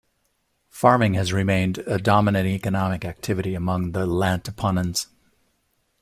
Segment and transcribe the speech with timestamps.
[0.71, 5.05] Farming has remained a dominant economic activity among the Lantapanons.